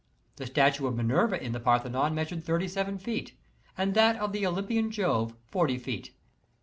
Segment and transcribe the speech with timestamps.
[0.37, 3.37] The statue of Minerva in the Parthenon measured thirty seven feet,
[3.77, 6.09] and that of the Olympian Jove forty feet.